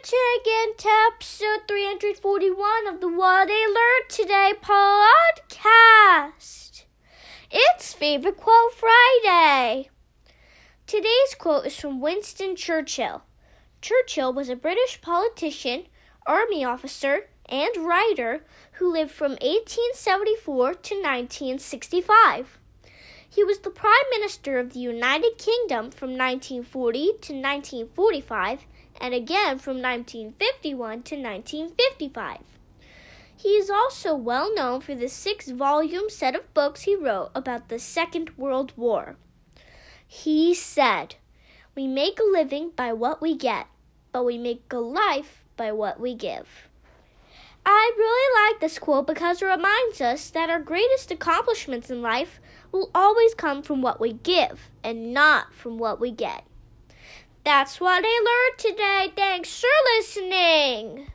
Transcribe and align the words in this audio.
For 0.00 0.06
tuning 0.06 0.74
to 0.76 0.88
episode 1.12 1.66
341 1.66 2.86
of 2.86 3.00
the 3.00 3.08
What 3.08 3.48
They 3.48 3.66
Learned 3.66 4.08
Today 4.08 4.52
podcast. 4.62 6.84
It's 7.50 7.92
Favorite 7.92 8.36
Quote 8.36 8.72
Friday. 8.72 9.90
Today's 10.86 11.34
quote 11.38 11.66
is 11.66 11.76
from 11.76 12.00
Winston 12.00 12.56
Churchill. 12.56 13.22
Churchill 13.80 14.32
was 14.32 14.48
a 14.48 14.56
British 14.56 15.00
politician, 15.00 15.84
army 16.26 16.64
officer, 16.64 17.28
and 17.46 17.76
writer 17.78 18.44
who 18.72 18.92
lived 18.92 19.10
from 19.10 19.32
1874 19.32 20.74
to 20.74 20.94
1965. 20.94 22.59
He 23.32 23.44
was 23.44 23.60
the 23.60 23.70
Prime 23.70 24.10
Minister 24.10 24.58
of 24.58 24.72
the 24.72 24.80
United 24.80 25.38
Kingdom 25.38 25.92
from 25.92 26.18
1940 26.18 26.98
to 27.06 27.32
1945 27.32 28.66
and 29.00 29.14
again 29.14 29.56
from 29.60 29.80
1951 29.80 31.02
to 31.04 31.14
1955. 31.14 32.38
He 33.36 33.50
is 33.50 33.70
also 33.70 34.16
well 34.16 34.52
known 34.52 34.80
for 34.80 34.96
the 34.96 35.08
six 35.08 35.48
volume 35.48 36.10
set 36.10 36.34
of 36.34 36.52
books 36.54 36.82
he 36.82 36.96
wrote 36.96 37.30
about 37.32 37.68
the 37.68 37.78
Second 37.78 38.36
World 38.36 38.72
War. 38.76 39.16
He 40.06 40.52
said, 40.52 41.14
We 41.76 41.86
make 41.86 42.18
a 42.18 42.24
living 42.24 42.70
by 42.74 42.92
what 42.92 43.22
we 43.22 43.36
get, 43.36 43.68
but 44.10 44.24
we 44.24 44.38
make 44.38 44.64
a 44.72 44.78
life 44.78 45.44
by 45.56 45.70
what 45.70 46.00
we 46.00 46.14
give. 46.14 46.68
I 47.64 47.92
really 47.96 48.52
like 48.52 48.60
this 48.60 48.78
quote 48.78 49.06
because 49.06 49.42
it 49.42 49.46
reminds 49.46 50.00
us 50.00 50.30
that 50.30 50.50
our 50.50 50.60
greatest 50.60 51.10
accomplishments 51.10 51.90
in 51.90 52.02
life 52.02 52.40
will 52.72 52.90
always 52.94 53.34
come 53.34 53.62
from 53.62 53.82
what 53.82 54.00
we 54.00 54.12
give 54.12 54.70
and 54.82 55.12
not 55.12 55.52
from 55.54 55.78
what 55.78 56.00
we 56.00 56.10
get. 56.10 56.44
That's 57.44 57.80
what 57.80 58.04
I 58.04 58.48
learned 58.48 58.58
today. 58.58 59.12
Thanks 59.16 59.60
for 59.60 59.68
listening. 59.96 61.10